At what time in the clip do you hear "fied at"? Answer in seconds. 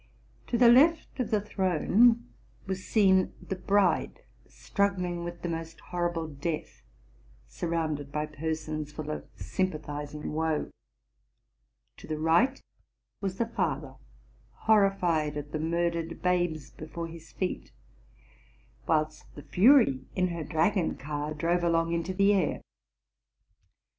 14.99-15.51